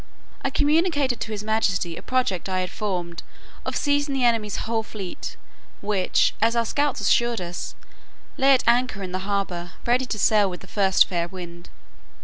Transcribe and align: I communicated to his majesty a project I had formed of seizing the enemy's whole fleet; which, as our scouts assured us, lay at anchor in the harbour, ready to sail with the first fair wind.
I 0.41 0.49
communicated 0.49 1.19
to 1.19 1.31
his 1.31 1.43
majesty 1.43 1.95
a 1.95 2.01
project 2.01 2.49
I 2.49 2.61
had 2.61 2.71
formed 2.71 3.21
of 3.63 3.75
seizing 3.75 4.15
the 4.15 4.23
enemy's 4.23 4.55
whole 4.65 4.81
fleet; 4.81 5.37
which, 5.79 6.33
as 6.41 6.55
our 6.55 6.65
scouts 6.65 7.01
assured 7.01 7.39
us, 7.39 7.75
lay 8.35 8.55
at 8.55 8.63
anchor 8.65 9.03
in 9.03 9.11
the 9.11 9.19
harbour, 9.29 9.73
ready 9.85 10.07
to 10.07 10.17
sail 10.17 10.49
with 10.49 10.61
the 10.61 10.65
first 10.65 11.07
fair 11.07 11.27
wind. 11.27 11.69